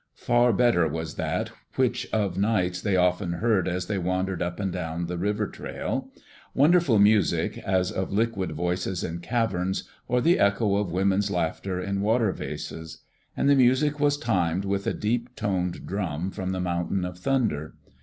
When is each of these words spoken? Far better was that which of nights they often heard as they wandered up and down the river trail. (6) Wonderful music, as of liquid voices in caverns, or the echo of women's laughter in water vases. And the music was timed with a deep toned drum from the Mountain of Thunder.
Far 0.15 0.51
better 0.51 0.87
was 0.87 1.13
that 1.17 1.51
which 1.75 2.07
of 2.11 2.35
nights 2.35 2.81
they 2.81 2.95
often 2.95 3.33
heard 3.33 3.67
as 3.67 3.85
they 3.85 3.99
wandered 3.99 4.41
up 4.41 4.59
and 4.59 4.73
down 4.73 5.05
the 5.05 5.15
river 5.15 5.45
trail. 5.45 6.09
(6) 6.15 6.23
Wonderful 6.55 6.97
music, 6.97 7.59
as 7.59 7.91
of 7.91 8.11
liquid 8.11 8.51
voices 8.53 9.03
in 9.03 9.19
caverns, 9.19 9.83
or 10.07 10.19
the 10.19 10.39
echo 10.39 10.77
of 10.77 10.91
women's 10.91 11.29
laughter 11.29 11.79
in 11.79 12.01
water 12.01 12.31
vases. 12.31 13.03
And 13.37 13.47
the 13.47 13.53
music 13.53 13.99
was 13.99 14.17
timed 14.17 14.65
with 14.65 14.87
a 14.87 14.93
deep 14.95 15.35
toned 15.35 15.85
drum 15.85 16.31
from 16.31 16.49
the 16.51 16.59
Mountain 16.59 17.05
of 17.05 17.19
Thunder. 17.19 17.75